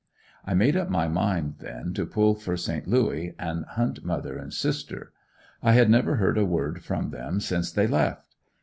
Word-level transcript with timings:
I 0.43 0.55
made 0.55 0.75
up 0.75 0.89
my 0.89 1.07
mind 1.07 1.57
then 1.59 1.93
to 1.93 2.07
pull 2.07 2.33
for 2.33 2.57
Saint 2.57 2.87
Louis 2.87 3.35
and 3.37 3.65
hunt 3.65 4.03
mother 4.03 4.35
and 4.35 4.51
sister. 4.51 5.13
I 5.61 5.73
had 5.73 5.91
never 5.91 6.15
heard 6.15 6.39
a 6.39 6.43
word 6.43 6.83
from 6.83 7.11
them 7.11 7.39
since 7.39 7.71
they 7.71 7.85
left. 7.85 8.35